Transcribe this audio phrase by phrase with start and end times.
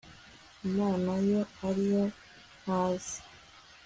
[0.67, 3.19] Imana yo yari ihazi